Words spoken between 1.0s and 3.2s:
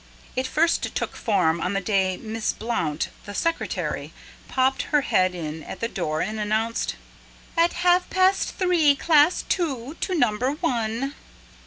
form on the day Miss Blount,